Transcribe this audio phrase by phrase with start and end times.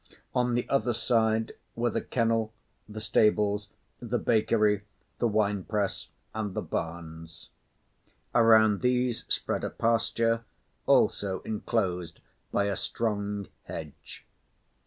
[0.33, 2.51] On the other side were the kennel,
[2.89, 3.69] the stables,
[3.99, 4.81] the bakery,
[5.19, 7.51] the wine press and the barns.
[8.33, 10.43] Around these spread a pasture,
[10.87, 12.19] also enclosed
[12.51, 14.25] by a strong hedge.